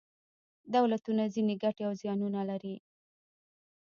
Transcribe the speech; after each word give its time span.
دولتونه 0.75 1.23
ځینې 1.33 1.53
ګټې 1.63 1.83
او 1.87 1.93
زیانونه 2.01 2.41
لري. 2.49 2.75